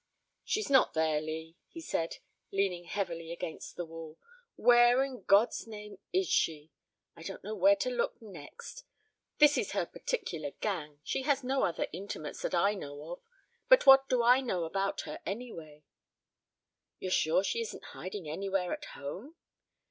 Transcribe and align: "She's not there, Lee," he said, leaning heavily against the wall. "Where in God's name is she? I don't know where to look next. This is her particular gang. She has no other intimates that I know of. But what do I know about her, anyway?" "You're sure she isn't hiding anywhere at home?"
"She's 0.43 0.67
not 0.67 0.95
there, 0.95 1.21
Lee," 1.21 1.57
he 1.67 1.79
said, 1.79 2.17
leaning 2.51 2.85
heavily 2.85 3.31
against 3.31 3.75
the 3.75 3.85
wall. 3.85 4.17
"Where 4.55 5.03
in 5.03 5.21
God's 5.25 5.67
name 5.67 5.99
is 6.11 6.27
she? 6.27 6.71
I 7.15 7.21
don't 7.21 7.43
know 7.43 7.53
where 7.53 7.75
to 7.75 7.91
look 7.91 8.19
next. 8.19 8.83
This 9.37 9.59
is 9.59 9.73
her 9.73 9.85
particular 9.85 10.53
gang. 10.59 11.01
She 11.03 11.21
has 11.21 11.43
no 11.43 11.61
other 11.65 11.85
intimates 11.93 12.41
that 12.41 12.55
I 12.55 12.73
know 12.73 13.11
of. 13.11 13.21
But 13.69 13.85
what 13.85 14.09
do 14.09 14.23
I 14.23 14.41
know 14.41 14.63
about 14.63 15.01
her, 15.01 15.19
anyway?" 15.23 15.83
"You're 16.97 17.11
sure 17.11 17.43
she 17.43 17.61
isn't 17.61 17.83
hiding 17.93 18.27
anywhere 18.27 18.73
at 18.73 18.85
home?" 18.85 19.35